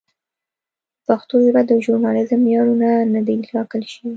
په 1.05 1.05
پښتو 1.07 1.35
ژبه 1.45 1.61
د 1.65 1.71
ژورنالېزم 1.83 2.39
معیارونه 2.45 2.89
نه 3.13 3.21
دي 3.27 3.35
ټاکل 3.49 3.83
شوي. 3.93 4.09